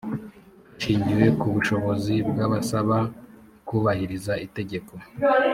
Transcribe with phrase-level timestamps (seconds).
[0.71, 2.97] hashingiwe ku bushobozi bw abasaba
[3.67, 4.93] kubahiriza itegeko